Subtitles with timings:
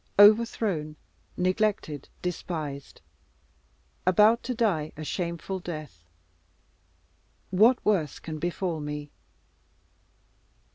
[0.17, 0.95] Overthrown,
[1.37, 3.01] neglected, despised
[4.07, 6.03] about to die a shameful death
[7.51, 9.11] what worse can befall me?